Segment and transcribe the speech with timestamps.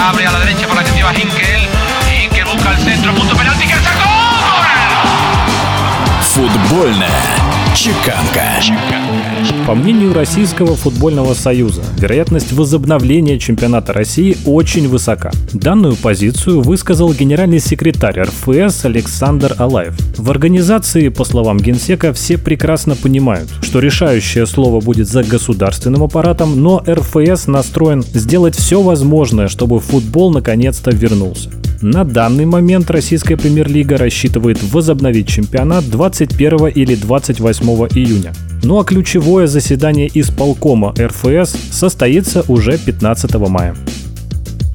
[0.00, 1.68] abre a la derecha por la que lleva Hinkel.
[2.10, 4.10] Hinkel busca el centro, punto penalti que sacó.
[6.20, 7.39] Футбольная
[7.75, 8.41] чеканка.
[9.65, 15.31] По мнению Российского футбольного союза, вероятность возобновления чемпионата России очень высока.
[15.53, 19.97] Данную позицию высказал генеральный секретарь РФС Александр Алаев.
[20.17, 26.61] В организации, по словам Генсека, все прекрасно понимают, что решающее слово будет за государственным аппаратом,
[26.61, 31.49] но РФС настроен сделать все возможное, чтобы футбол наконец-то вернулся.
[31.81, 38.33] На данный момент российская премьер-лига рассчитывает возобновить чемпионат 21 или 28 июня.
[38.61, 43.75] Ну а ключевое заседание исполкома РФС состоится уже 15 мая.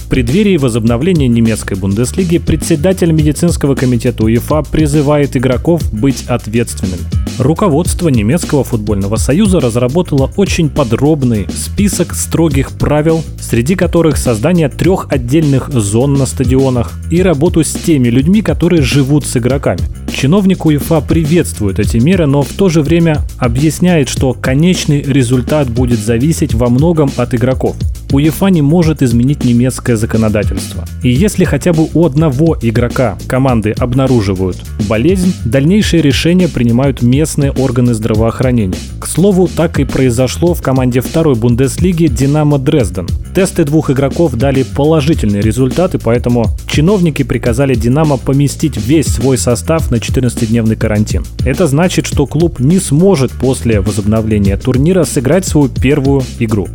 [0.09, 7.03] Преддверии возобновления немецкой Бундеслиги председатель медицинского комитета УЕФА призывает игроков быть ответственными.
[7.39, 15.71] Руководство немецкого футбольного союза разработало очень подробный список строгих правил, среди которых создание трех отдельных
[15.71, 19.81] зон на стадионах и работу с теми людьми, которые живут с игроками.
[20.17, 25.99] Чиновник УЕФА приветствует эти меры, но в то же время объясняет, что конечный результат будет
[25.99, 27.77] зависеть во многом от игроков.
[28.13, 30.85] УЕФА не может изменить немецкое законодательство.
[31.03, 34.57] И если хотя бы у одного игрока команды обнаруживают
[34.89, 38.79] болезнь, дальнейшие решения принимают местные органы здравоохранения.
[39.01, 43.09] К слову, так и произошло в команде второй Бундеслиги «Динамо Дрезден».
[43.35, 49.97] Тесты двух игроков дали положительные результаты, поэтому чиновники приказали «Динамо» поместить весь свой состав на
[49.97, 51.25] 14-дневный карантин.
[51.45, 56.69] Это значит, что клуб не сможет после возобновления турнира сыграть свою первую игру.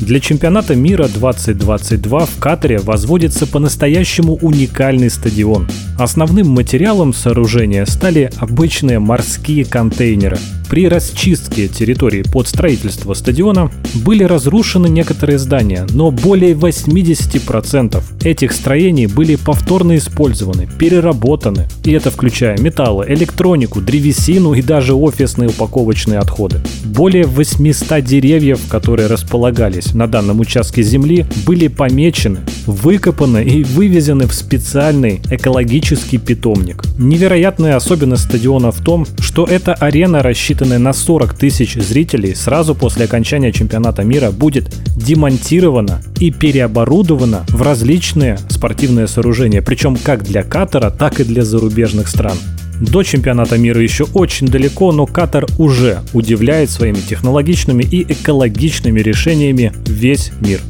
[0.00, 5.66] Для чемпионата мира 2022 в Катаре возводится по-настоящему уникальный стадион.
[5.98, 10.38] Основным материалом сооружения стали обычные морские контейнеры.
[10.68, 19.06] При расчистке территории под строительство стадиона были разрушены некоторые здания, но более 80% этих строений
[19.06, 26.60] были повторно использованы, переработаны, и это включая металлы, электронику, древесину и даже офисные упаковочные отходы.
[26.84, 34.34] Более 800 деревьев, которые располагались на данном участке земли, были помечены, выкопаны и вывезены в
[34.34, 36.82] специальный экологический питомник.
[36.98, 43.04] Невероятная особенность стадиона в том, что эта арена, рассчитанная на 40 тысяч зрителей, сразу после
[43.04, 50.90] окончания чемпионата мира будет демонтирована и переоборудована в различные спортивные сооружения, причем как для Катара,
[50.90, 52.36] так и для зарубежных стран.
[52.80, 59.72] До чемпионата мира еще очень далеко, но Катар уже удивляет своими технологичными и экологичными решениями
[59.86, 60.60] весь мир.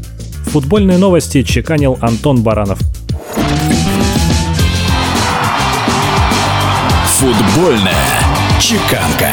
[0.46, 2.78] Футбольные новости чеканил Антон Баранов.
[7.06, 8.20] Футбольная
[8.60, 9.30] чеканка.